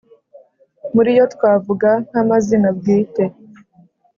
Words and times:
muri 0.95 1.09
yo 1.17 1.25
twavuga 1.33 1.89
nk’amazina 2.07 2.69
bwite 2.77 3.23